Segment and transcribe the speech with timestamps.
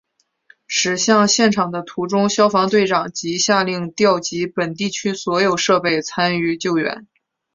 [0.65, 7.05] 驶向现场的途中消防队长即下令调集本地区所有设备参与救援。